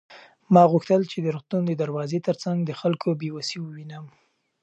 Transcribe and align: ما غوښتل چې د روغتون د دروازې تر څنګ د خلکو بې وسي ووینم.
ما 0.53 0.63
غوښتل 0.71 1.01
چې 1.11 1.17
د 1.21 1.27
روغتون 1.35 1.61
د 1.67 1.71
دروازې 1.81 2.19
تر 2.27 2.35
څنګ 2.43 2.59
د 2.63 2.71
خلکو 2.81 3.09
بې 3.19 3.29
وسي 3.35 3.57
ووینم. 3.61 4.05